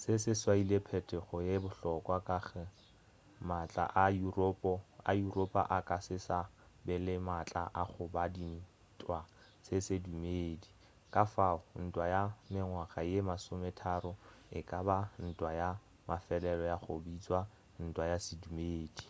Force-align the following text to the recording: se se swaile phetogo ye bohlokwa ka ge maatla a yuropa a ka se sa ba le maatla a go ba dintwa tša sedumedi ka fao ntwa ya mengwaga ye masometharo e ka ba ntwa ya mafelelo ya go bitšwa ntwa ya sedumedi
se 0.00 0.12
se 0.22 0.32
swaile 0.40 0.76
phetogo 0.86 1.36
ye 1.48 1.54
bohlokwa 1.64 2.16
ka 2.28 2.38
ge 2.48 2.62
maatla 3.48 3.84
a 5.12 5.14
yuropa 5.24 5.62
a 5.76 5.78
ka 5.88 5.96
se 6.06 6.16
sa 6.26 6.38
ba 6.84 6.94
le 7.06 7.14
maatla 7.28 7.62
a 7.80 7.82
go 7.90 8.04
ba 8.14 8.24
dintwa 8.34 9.18
tša 9.64 9.76
sedumedi 9.86 10.68
ka 11.12 11.22
fao 11.34 11.58
ntwa 11.84 12.04
ya 12.14 12.22
mengwaga 12.50 13.00
ye 13.10 13.18
masometharo 13.30 14.12
e 14.58 14.60
ka 14.70 14.78
ba 14.86 14.98
ntwa 15.26 15.50
ya 15.60 15.68
mafelelo 16.08 16.64
ya 16.72 16.76
go 16.84 16.94
bitšwa 17.04 17.40
ntwa 17.86 18.04
ya 18.10 18.18
sedumedi 18.26 19.04